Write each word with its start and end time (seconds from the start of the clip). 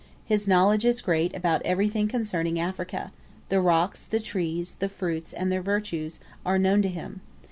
His 0.25 0.47
knowledge 0.47 0.83
is 0.83 0.99
great 0.99 1.35
about 1.35 1.61
everything 1.63 2.07
concerning 2.07 2.59
Africa 2.59 3.11
the 3.49 3.61
rocks, 3.61 4.03
the 4.03 4.19
trees, 4.19 4.75
the 4.79 4.89
fruits, 4.89 5.31
and 5.31 5.51
their 5.51 5.61
virtues, 5.61 6.19
are 6.43 6.57
known 6.57 6.81
to 6.81 6.89
him. 6.89 7.21